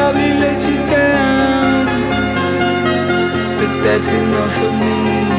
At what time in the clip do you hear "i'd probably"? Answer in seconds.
0.00-0.32